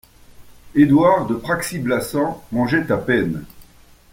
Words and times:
Édouard 0.73 1.27
de 1.27 1.35
Praxi-Blassans 1.35 2.41
mangeait 2.51 2.91
à 2.91 2.97
peine. 2.97 3.45